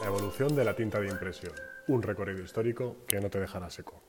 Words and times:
La 0.00 0.06
evolución 0.06 0.56
de 0.56 0.64
la 0.64 0.74
tinta 0.74 0.98
de 0.98 1.08
impresión, 1.08 1.52
un 1.88 2.02
recorrido 2.02 2.42
histórico 2.42 2.96
que 3.06 3.20
no 3.20 3.28
te 3.28 3.38
dejará 3.38 3.68
seco. 3.68 4.00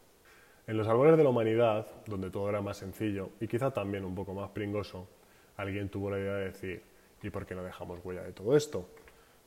En 0.66 0.78
los 0.78 0.88
albores 0.88 1.18
de 1.18 1.24
la 1.24 1.32
humanidad, 1.32 1.86
donde 2.08 2.30
todo 2.30 2.48
era 2.48 2.62
más 2.62 2.78
sencillo 2.78 3.32
y 3.42 3.48
quizá 3.48 3.72
también 3.72 4.06
un 4.06 4.16
poco 4.16 4.34
más 4.34 4.52
pringoso, 4.52 5.10
alguien 5.58 5.90
tuvo 5.90 6.10
la 6.10 6.18
idea 6.18 6.36
de 6.36 6.46
decir, 6.46 6.82
¿y 7.22 7.30
por 7.30 7.46
qué 7.46 7.56
no 7.56 7.64
dejamos 7.64 8.00
huella 8.06 8.24
de 8.24 8.32
todo 8.32 8.56
esto? 8.56 8.88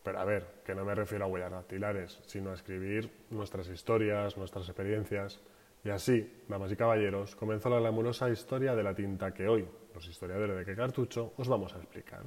Pero 0.03 0.21
a 0.21 0.25
ver, 0.27 0.47
que 0.67 0.75
no 0.75 0.85
me 0.85 0.95
refiero 0.95 1.25
a 1.25 1.29
huellas 1.29 1.51
dactilares, 1.51 2.21
sino 2.27 2.51
a 2.51 2.55
escribir 2.55 3.11
nuestras 3.31 3.67
historias, 3.69 4.37
nuestras 4.37 4.69
experiencias. 4.69 5.41
Y 5.83 5.89
así, 5.89 6.43
damas 6.47 6.71
y 6.71 6.77
caballeros, 6.77 7.37
comenzó 7.37 7.71
la 7.71 7.79
glamurosa 7.79 8.29
historia 8.29 8.75
de 8.75 8.83
la 8.83 8.95
tinta 8.95 9.33
que 9.33 9.49
hoy, 9.49 9.67
los 9.95 10.07
historiadores 10.07 10.59
de 10.59 10.65
qué 10.67 10.77
cartucho, 10.77 11.33
os 11.39 11.49
vamos 11.49 11.75
a 11.75 11.79
explicar. 11.79 12.23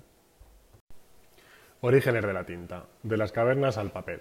Orígenes 1.81 2.25
de 2.25 2.33
la 2.33 2.43
tinta, 2.43 2.87
de 3.04 3.17
las 3.17 3.31
cavernas 3.31 3.77
al 3.77 3.91
papel. 3.91 4.19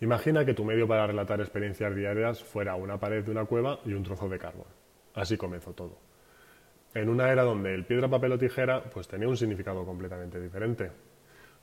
Imagina 0.00 0.44
que 0.44 0.54
tu 0.54 0.64
medio 0.64 0.86
para 0.86 1.08
relatar 1.08 1.40
experiencias 1.40 1.96
diarias 1.96 2.44
fuera 2.44 2.76
una 2.76 2.96
pared 3.00 3.24
de 3.24 3.32
una 3.32 3.44
cueva 3.44 3.80
y 3.84 3.92
un 3.92 4.04
trozo 4.04 4.28
de 4.28 4.38
carbón. 4.38 4.68
Así 5.12 5.36
comenzó 5.36 5.72
todo. 5.72 5.98
En 6.94 7.08
una 7.08 7.32
era 7.32 7.42
donde 7.42 7.74
el 7.74 7.84
piedra, 7.86 8.08
papel 8.08 8.32
o 8.32 8.38
tijera 8.38 8.84
pues 8.84 9.08
tenía 9.08 9.26
un 9.26 9.36
significado 9.36 9.84
completamente 9.84 10.40
diferente. 10.40 10.92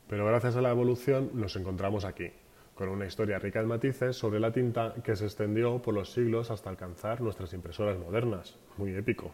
Pero 0.09 0.26
gracias 0.26 0.58
a 0.58 0.62
la 0.62 0.72
evolución 0.72 1.31
nos 1.36 1.55
encontramos 1.55 2.03
aquí, 2.03 2.30
con 2.76 2.90
una 2.90 3.05
historia 3.05 3.40
rica 3.40 3.62
en 3.62 3.67
matices 3.67 4.17
sobre 4.17 4.42
la 4.42 4.52
tinta 4.52 4.94
que 5.05 5.16
se 5.16 5.23
extendió 5.23 5.81
por 5.81 5.94
los 5.94 6.12
siglos 6.12 6.52
hasta 6.52 6.70
alcanzar 6.70 7.22
nuestras 7.22 7.53
impresoras 7.53 7.98
modernas. 7.98 8.59
Muy 8.76 8.94
épico. 8.94 9.34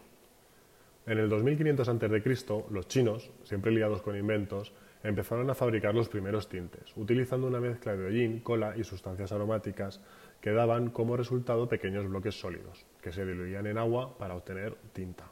En 1.10 1.18
el 1.18 1.28
2500 1.28 1.88
a.C., 1.88 2.64
los 2.70 2.86
chinos, 2.86 3.32
siempre 3.42 3.72
liados 3.72 4.00
con 4.00 4.16
inventos, 4.16 4.72
empezaron 5.02 5.50
a 5.50 5.56
fabricar 5.56 5.92
los 5.92 6.08
primeros 6.08 6.48
tintes, 6.48 6.96
utilizando 6.96 7.48
una 7.48 7.58
mezcla 7.58 7.96
de 7.96 8.06
hollín, 8.06 8.38
cola 8.38 8.76
y 8.76 8.84
sustancias 8.84 9.32
aromáticas 9.32 10.00
que 10.40 10.52
daban 10.52 10.90
como 10.90 11.16
resultado 11.16 11.68
pequeños 11.68 12.08
bloques 12.08 12.38
sólidos, 12.38 12.86
que 13.02 13.10
se 13.10 13.26
diluían 13.26 13.66
en 13.66 13.78
agua 13.78 14.16
para 14.18 14.36
obtener 14.36 14.76
tinta. 14.92 15.24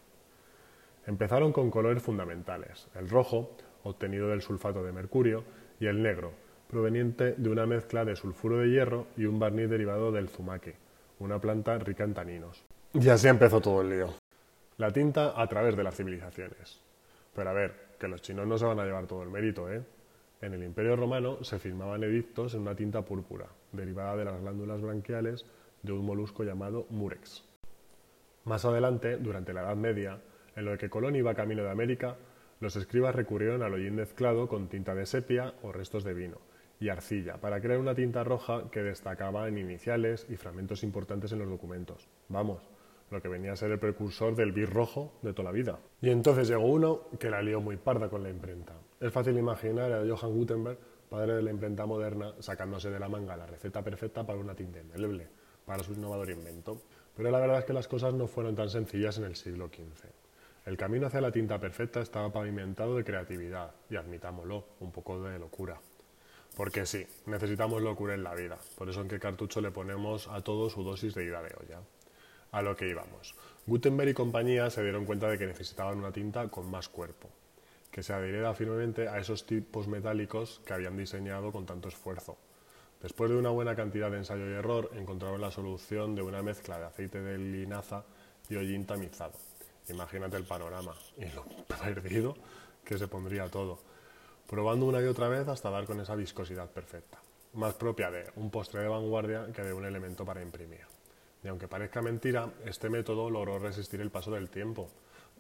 Empezaron 1.07 1.53
con 1.53 1.71
colores 1.71 2.03
fundamentales, 2.03 2.89
el 2.97 3.09
rojo, 3.09 3.53
obtenido 3.85 4.27
del 4.31 4.43
sulfato 4.43 4.83
de 4.83 4.91
mercurio, 4.91 5.45
y 5.79 5.87
el 5.87 6.03
negro, 6.03 6.33
proveniente 6.69 7.35
de 7.37 7.51
una 7.51 7.67
mezcla 7.67 8.05
de 8.05 8.17
sulfuro 8.17 8.59
de 8.59 8.71
hierro 8.71 9.07
y 9.17 9.27
un 9.27 9.39
barniz 9.39 9.71
derivado 9.71 10.11
del 10.11 10.29
zumaque, 10.29 10.75
una 11.21 11.41
planta 11.41 11.79
rica 11.79 12.03
en 12.03 12.15
taninos. 12.15 12.65
Y 12.95 13.09
así 13.09 13.29
empezó 13.29 13.61
todo 13.61 13.83
el 13.83 13.91
lío. 13.91 14.18
La 14.79 14.93
tinta 14.93 15.41
a 15.41 15.47
través 15.49 15.77
de 15.77 15.83
las 15.83 15.97
civilizaciones. 15.97 16.81
Pero 17.35 17.51
a 17.51 17.53
ver, 17.53 17.75
que 17.99 18.07
los 18.07 18.23
chinos 18.23 18.47
no 18.47 18.57
se 18.57 18.65
van 18.65 18.79
a 18.79 18.85
llevar 18.85 19.09
todo 19.09 19.25
el 19.25 19.29
mérito, 19.29 19.69
¿eh? 19.69 19.83
En 20.41 20.55
el 20.55 20.63
Imperio 20.63 20.95
Romano 20.95 21.43
se 21.43 21.59
firmaban 21.59 22.05
edictos 22.05 22.55
en 22.55 22.61
una 22.61 22.77
tinta 22.77 23.03
púrpura, 23.03 23.47
derivada 23.73 24.17
de 24.17 24.25
las 24.25 24.41
glándulas 24.41 24.81
branquiales 24.81 25.45
de 25.83 25.91
un 25.91 26.07
molusco 26.07 26.45
llamado 26.45 26.87
murex. 26.91 27.45
Más 28.45 28.65
adelante, 28.65 29.17
durante 29.17 29.53
la 29.53 29.63
Edad 29.63 29.75
Media, 29.75 30.21
en 30.55 30.65
lo 30.65 30.79
que 30.79 30.89
Colón 30.89 31.17
iba 31.17 31.35
camino 31.35 31.65
de 31.65 31.71
América, 31.71 32.17
los 32.61 32.77
escribas 32.77 33.17
recurrieron 33.17 33.65
al 33.65 33.75
hollín 33.75 33.97
mezclado 33.97 34.47
con 34.47 34.69
tinta 34.69 34.95
de 34.95 35.07
sepia 35.07 35.55
o 35.63 35.73
restos 35.73 36.05
de 36.05 36.15
vino 36.15 36.39
y 36.79 36.89
arcilla 36.89 37.39
para 37.39 37.61
crear 37.61 37.81
una 37.81 37.97
tinta 37.97 38.23
roja 38.23 38.71
que 38.71 38.85
destacaba 38.85 39.49
en 39.49 39.59
iniciales 39.59 40.25
y 40.31 40.37
fragmentos 40.37 40.85
importantes 40.85 41.33
en 41.33 41.41
los 41.41 41.49
documentos. 41.49 42.07
Vamos, 42.29 42.63
lo 43.11 43.23
que 43.23 43.29
venía 43.29 43.53
a 43.53 43.57
ser 43.57 43.71
el 43.71 43.79
precursor 43.79 44.35
del 44.35 44.53
bis 44.53 44.69
rojo 44.69 45.19
de 45.23 45.33
toda 45.33 45.51
la 45.51 45.53
vida. 45.53 45.79
Y 46.01 46.11
entonces 46.11 46.49
llegó 46.49 46.67
uno 46.67 47.09
que 47.19 47.31
la 47.31 47.43
lió 47.43 47.61
muy 47.61 47.77
parda 47.77 48.09
con 48.09 48.23
la 48.23 48.31
imprenta. 48.31 48.75
Es 49.01 49.13
fácil 49.13 49.39
imaginar 49.39 49.93
a 49.93 50.05
Johann 50.07 50.35
Gutenberg, 50.35 50.79
padre 51.09 51.35
de 51.35 51.43
la 51.43 51.51
imprenta 51.51 51.87
moderna, 51.87 52.35
sacándose 52.41 52.91
de 52.91 52.99
la 52.99 53.09
manga 53.09 53.37
la 53.37 53.47
receta 53.47 53.83
perfecta 53.83 54.27
para 54.27 54.39
una 54.39 54.55
tinta 54.55 54.81
indeleble, 54.81 55.29
para 55.65 55.83
su 55.83 55.93
innovador 55.93 56.31
invento. 56.31 56.83
Pero 57.17 57.31
la 57.31 57.41
verdad 57.41 57.59
es 57.59 57.65
que 57.65 57.73
las 57.73 57.89
cosas 57.89 58.15
no 58.15 58.27
fueron 58.27 58.55
tan 58.55 58.69
sencillas 58.69 59.19
en 59.19 59.25
el 59.25 59.37
siglo 59.37 59.69
XV. 59.69 60.09
El 60.67 60.77
camino 60.77 61.07
hacia 61.07 61.21
la 61.21 61.33
tinta 61.33 61.59
perfecta 61.59 62.01
estaba 62.01 62.31
pavimentado 62.31 62.95
de 62.97 63.05
creatividad 63.05 63.75
y, 63.89 63.97
admitámoslo, 63.97 64.65
un 64.81 64.93
poco 64.93 65.21
de 65.23 65.39
locura. 65.39 65.81
Porque 66.57 66.85
sí, 66.87 67.07
necesitamos 67.27 67.83
locura 67.83 68.15
en 68.15 68.23
la 68.23 68.35
vida, 68.35 68.59
por 68.77 68.89
eso 68.89 69.01
en 69.01 69.09
qué 69.09 69.19
cartucho 69.19 69.61
le 69.61 69.71
ponemos 69.71 70.29
a 70.29 70.43
todo 70.43 70.69
su 70.69 70.83
dosis 70.83 71.15
de 71.15 71.25
ida 71.25 71.41
de 71.41 71.55
olla. 71.59 71.81
A 72.53 72.63
lo 72.63 72.77
que 72.77 72.89
íbamos. 72.89 73.35
Gutenberg 73.67 74.11
y 74.11 74.15
compañía 74.15 74.71
se 74.71 74.83
dieron 74.83 75.05
cuenta 75.05 75.29
de 75.29 75.39
que 75.39 75.47
necesitaban 75.47 75.99
una 75.99 76.13
tinta 76.13 76.49
con 76.49 76.71
más 76.71 76.89
cuerpo, 76.89 77.29
que 77.91 78.03
se 78.03 78.13
adhiriera 78.13 78.55
firmemente 78.55 79.09
a 79.09 79.19
esos 79.19 79.45
tipos 79.47 79.89
metálicos 79.89 80.61
que 80.65 80.73
habían 80.73 80.97
diseñado 80.97 81.53
con 81.53 81.67
tanto 81.67 81.89
esfuerzo. 81.89 82.39
Después 83.03 83.31
de 83.31 83.37
una 83.37 83.51
buena 83.51 83.77
cantidad 83.77 84.11
de 84.11 84.19
ensayo 84.19 84.49
y 84.49 84.55
error, 84.55 84.91
encontraron 84.95 85.41
la 85.41 85.51
solución 85.51 86.15
de 86.15 86.23
una 86.23 86.43
mezcla 86.43 86.79
de 86.79 86.87
aceite 86.87 87.21
de 87.21 87.39
linaza 87.39 88.05
y 88.49 88.57
hollín 88.57 88.87
tamizado 88.87 89.35
Imagínate 89.89 90.37
el 90.37 90.45
panorama 90.45 90.95
y 91.17 91.25
lo 91.27 91.45
perdido 91.83 92.37
que 92.85 92.99
se 92.99 93.09
pondría 93.09 93.49
todo, 93.49 93.79
probando 94.47 94.87
una 94.87 95.01
y 95.01 95.05
otra 95.05 95.29
vez 95.29 95.49
hasta 95.49 95.71
dar 95.71 95.87
con 95.87 96.01
esa 96.01 96.15
viscosidad 96.15 96.71
perfecta, 96.71 97.19
más 97.55 97.75
propia 97.75 98.11
de 98.11 98.31
un 98.37 98.51
postre 98.51 98.81
de 98.81 98.89
vanguardia 98.89 99.47
que 99.55 99.63
de 99.63 99.73
un 99.73 99.85
elemento 99.85 100.25
para 100.25 100.43
imprimir. 100.43 100.98
Y 101.43 101.49
aunque 101.49 101.69
parezca 101.69 102.03
mentira, 102.03 102.51
este 102.65 102.91
método 102.91 103.31
logró 103.31 103.59
resistir 103.59 104.01
el 104.01 104.11
paso 104.11 104.31
del 104.31 104.51
tiempo, 104.51 104.91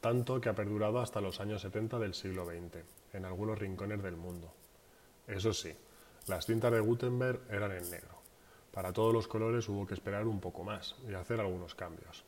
tanto 0.00 0.40
que 0.40 0.48
ha 0.48 0.54
perdurado 0.54 1.00
hasta 1.00 1.20
los 1.20 1.40
años 1.40 1.62
70 1.62 1.98
del 1.98 2.14
siglo 2.14 2.46
XX, 2.46 2.84
en 3.12 3.24
algunos 3.24 3.58
rincones 3.58 4.02
del 4.02 4.16
mundo. 4.16 4.52
Eso 5.26 5.52
sí, 5.52 5.74
las 6.26 6.46
tintas 6.46 6.72
de 6.72 6.80
Gutenberg 6.80 7.40
eran 7.50 7.72
en 7.72 7.90
negro. 7.90 8.18
Para 8.72 8.92
todos 8.92 9.12
los 9.12 9.26
colores 9.26 9.68
hubo 9.68 9.86
que 9.86 9.94
esperar 9.94 10.26
un 10.26 10.40
poco 10.40 10.62
más 10.62 10.94
y 11.08 11.14
hacer 11.14 11.40
algunos 11.40 11.74
cambios. 11.74 12.24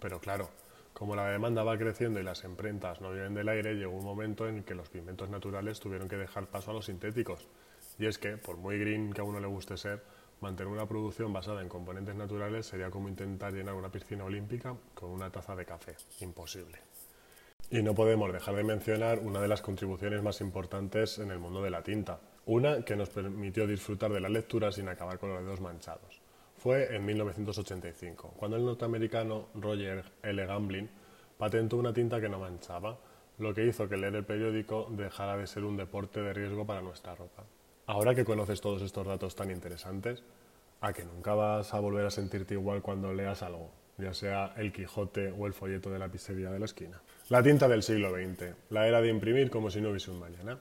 Pero 0.00 0.20
claro, 0.20 0.48
como 0.92 1.14
la 1.14 1.28
demanda 1.28 1.62
va 1.62 1.78
creciendo 1.78 2.20
y 2.20 2.24
las 2.24 2.44
imprentas 2.44 3.00
no 3.00 3.12
viven 3.12 3.34
del 3.34 3.48
aire, 3.48 3.74
llegó 3.74 3.92
un 3.92 4.04
momento 4.04 4.48
en 4.48 4.64
que 4.64 4.74
los 4.74 4.88
pigmentos 4.88 5.30
naturales 5.30 5.80
tuvieron 5.80 6.08
que 6.08 6.16
dejar 6.16 6.46
paso 6.46 6.70
a 6.70 6.74
los 6.74 6.86
sintéticos. 6.86 7.46
Y 7.98 8.06
es 8.06 8.18
que, 8.18 8.36
por 8.36 8.56
muy 8.56 8.78
green 8.78 9.12
que 9.12 9.20
a 9.20 9.24
uno 9.24 9.38
le 9.38 9.46
guste 9.46 9.76
ser, 9.76 10.02
mantener 10.42 10.72
una 10.72 10.86
producción 10.86 11.32
basada 11.32 11.62
en 11.62 11.68
componentes 11.68 12.14
naturales 12.14 12.66
sería 12.66 12.90
como 12.90 13.08
intentar 13.08 13.52
llenar 13.52 13.74
una 13.74 13.90
piscina 13.90 14.24
olímpica 14.24 14.76
con 14.94 15.10
una 15.10 15.30
taza 15.30 15.56
de 15.56 15.64
café. 15.64 15.96
Imposible. 16.20 16.78
Y 17.70 17.82
no 17.82 17.94
podemos 17.94 18.32
dejar 18.32 18.56
de 18.56 18.64
mencionar 18.64 19.20
una 19.20 19.40
de 19.40 19.48
las 19.48 19.62
contribuciones 19.62 20.22
más 20.22 20.40
importantes 20.40 21.18
en 21.18 21.30
el 21.30 21.38
mundo 21.38 21.62
de 21.62 21.70
la 21.70 21.82
tinta. 21.82 22.20
Una 22.44 22.84
que 22.84 22.96
nos 22.96 23.08
permitió 23.08 23.66
disfrutar 23.66 24.12
de 24.12 24.20
la 24.20 24.28
lectura 24.28 24.70
sin 24.72 24.88
acabar 24.88 25.18
con 25.18 25.32
los 25.32 25.42
dedos 25.42 25.60
manchados 25.60 26.20
fue 26.62 26.94
en 26.94 27.04
1985, 27.04 28.34
cuando 28.36 28.56
el 28.56 28.64
norteamericano 28.64 29.48
Roger 29.54 30.04
L. 30.22 30.46
Gamblin 30.46 30.88
patentó 31.36 31.76
una 31.76 31.92
tinta 31.92 32.20
que 32.20 32.28
no 32.28 32.38
manchaba, 32.38 32.96
lo 33.38 33.52
que 33.52 33.66
hizo 33.66 33.88
que 33.88 33.96
leer 33.96 34.14
el 34.14 34.24
periódico 34.24 34.86
dejara 34.90 35.36
de 35.36 35.48
ser 35.48 35.64
un 35.64 35.76
deporte 35.76 36.20
de 36.20 36.32
riesgo 36.32 36.64
para 36.64 36.80
nuestra 36.80 37.16
ropa. 37.16 37.42
Ahora 37.86 38.14
que 38.14 38.24
conoces 38.24 38.60
todos 38.60 38.80
estos 38.82 39.06
datos 39.06 39.34
tan 39.34 39.50
interesantes, 39.50 40.22
a 40.80 40.92
que 40.92 41.04
nunca 41.04 41.34
vas 41.34 41.74
a 41.74 41.80
volver 41.80 42.06
a 42.06 42.10
sentirte 42.10 42.54
igual 42.54 42.80
cuando 42.80 43.12
leas 43.12 43.42
algo, 43.42 43.70
ya 43.98 44.14
sea 44.14 44.54
el 44.56 44.72
Quijote 44.72 45.32
o 45.32 45.46
el 45.46 45.52
folleto 45.52 45.90
de 45.90 45.98
la 45.98 46.08
pizzería 46.08 46.50
de 46.50 46.58
la 46.58 46.64
esquina. 46.64 47.00
La 47.28 47.42
tinta 47.42 47.68
del 47.68 47.82
siglo 47.82 48.10
XX, 48.10 48.54
la 48.70 48.86
era 48.86 49.00
de 49.00 49.08
imprimir 49.08 49.50
como 49.50 49.70
si 49.70 49.80
no 49.80 49.90
hubiese 49.90 50.10
un 50.10 50.20
mañana. 50.20 50.58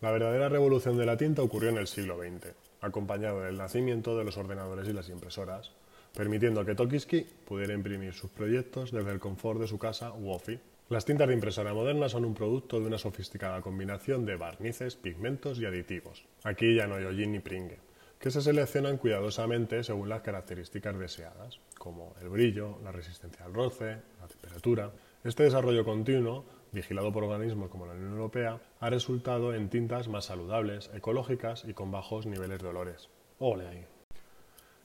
La 0.00 0.10
verdadera 0.10 0.48
revolución 0.48 0.96
de 0.96 1.06
la 1.06 1.16
tinta 1.16 1.42
ocurrió 1.42 1.70
en 1.70 1.78
el 1.78 1.86
siglo 1.86 2.18
XX, 2.18 2.54
acompañado 2.80 3.40
del 3.40 3.58
nacimiento 3.58 4.16
de 4.16 4.24
los 4.24 4.36
ordenadores 4.36 4.88
y 4.88 4.92
las 4.92 5.08
impresoras, 5.08 5.72
permitiendo 6.14 6.64
que 6.64 6.74
Tokiski 6.74 7.26
pudiera 7.46 7.74
imprimir 7.74 8.12
sus 8.12 8.30
proyectos 8.30 8.92
desde 8.92 9.10
el 9.10 9.20
confort 9.20 9.60
de 9.60 9.66
su 9.66 9.78
casa 9.78 10.12
u 10.12 10.30
ofi. 10.30 10.58
Las 10.88 11.04
tintas 11.04 11.28
de 11.28 11.34
impresora 11.34 11.72
moderna 11.72 12.08
son 12.08 12.24
un 12.24 12.34
producto 12.34 12.80
de 12.80 12.86
una 12.86 12.98
sofisticada 12.98 13.62
combinación 13.62 14.26
de 14.26 14.36
barnices, 14.36 14.96
pigmentos 14.96 15.58
y 15.58 15.66
aditivos. 15.66 16.24
Aquí 16.44 16.74
ya 16.74 16.86
no 16.86 16.96
hay 16.96 17.04
hollín 17.04 17.32
ni 17.32 17.40
pringue, 17.40 17.78
que 18.18 18.30
se 18.30 18.42
seleccionan 18.42 18.98
cuidadosamente 18.98 19.82
según 19.84 20.08
las 20.08 20.22
características 20.22 20.98
deseadas, 20.98 21.60
como 21.78 22.14
el 22.20 22.28
brillo, 22.28 22.78
la 22.84 22.92
resistencia 22.92 23.44
al 23.44 23.54
roce, 23.54 23.96
la 24.20 24.28
temperatura. 24.28 24.92
Este 25.24 25.44
desarrollo 25.44 25.84
continuo 25.84 26.44
vigilado 26.72 27.12
por 27.12 27.24
organismos 27.24 27.70
como 27.70 27.86
la 27.86 27.92
Unión 27.92 28.12
Europea, 28.12 28.60
ha 28.80 28.90
resultado 28.90 29.54
en 29.54 29.68
tintas 29.68 30.08
más 30.08 30.24
saludables, 30.24 30.90
ecológicas 30.94 31.64
y 31.66 31.74
con 31.74 31.90
bajos 31.90 32.26
niveles 32.26 32.60
de 32.60 32.68
olores. 32.68 33.08
¡Ole 33.38 33.68
ahí! 33.68 33.91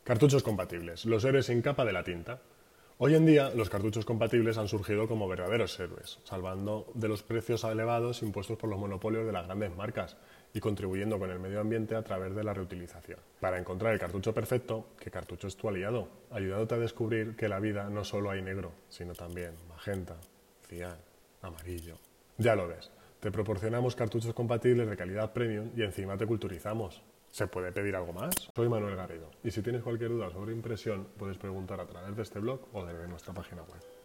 Cartuchos 0.07 0.41
compatibles, 0.41 1.03
los 1.03 1.25
héroes 1.25 1.47
sin 1.47 1.61
capa 1.61 1.83
de 1.83 1.91
la 1.91 2.01
tinta. 2.01 2.39
Hoy 2.97 3.15
en 3.15 3.25
día, 3.25 3.49
los 3.49 3.69
cartuchos 3.69 4.05
compatibles 4.05 4.57
han 4.57 4.69
surgido 4.69 5.05
como 5.05 5.27
verdaderos 5.27 5.77
héroes, 5.81 6.19
salvando 6.23 6.89
de 6.93 7.09
los 7.09 7.23
precios 7.23 7.65
elevados 7.65 8.23
impuestos 8.23 8.57
por 8.57 8.69
los 8.69 8.79
monopolios 8.79 9.25
de 9.25 9.33
las 9.33 9.47
grandes 9.47 9.75
marcas 9.75 10.15
y 10.53 10.61
contribuyendo 10.61 11.19
con 11.19 11.29
el 11.29 11.39
medio 11.39 11.59
ambiente 11.59 11.93
a 11.93 12.03
través 12.03 12.33
de 12.33 12.45
la 12.45 12.53
reutilización. 12.53 13.19
Para 13.41 13.59
encontrar 13.59 13.91
el 13.91 13.99
cartucho 13.99 14.33
perfecto, 14.33 14.91
¿qué 14.97 15.11
cartucho 15.11 15.45
es 15.45 15.57
tu 15.57 15.67
aliado? 15.67 16.07
Ayudándote 16.31 16.75
a 16.75 16.79
descubrir 16.79 17.35
que 17.35 17.49
la 17.49 17.59
vida 17.59 17.89
no 17.89 18.05
solo 18.05 18.31
hay 18.31 18.41
negro, 18.41 18.71
sino 18.87 19.13
también 19.13 19.55
magenta, 19.67 20.15
cian, 20.69 20.95
amarillo. 21.41 21.97
Ya 22.37 22.55
lo 22.55 22.69
ves. 22.69 22.91
Te 23.19 23.31
proporcionamos 23.31 23.95
cartuchos 23.95 24.33
compatibles 24.33 24.87
de 24.87 24.95
calidad 24.95 25.33
premium 25.33 25.71
y 25.75 25.81
encima 25.81 26.15
te 26.17 26.27
culturizamos. 26.27 27.01
¿Se 27.31 27.47
puede 27.47 27.71
pedir 27.71 27.95
algo 27.95 28.13
más? 28.13 28.33
Soy 28.55 28.69
Manuel 28.69 28.95
Garrido 28.95 29.31
y 29.43 29.49
si 29.49 29.63
tienes 29.63 29.81
cualquier 29.81 30.11
duda 30.11 30.29
sobre 30.29 30.53
impresión 30.53 31.07
puedes 31.17 31.37
preguntar 31.37 31.81
a 31.81 31.87
través 31.87 32.15
de 32.15 32.21
este 32.21 32.39
blog 32.39 32.59
o 32.73 32.85
desde 32.85 33.07
nuestra 33.07 33.33
página 33.33 33.63
web. 33.63 33.96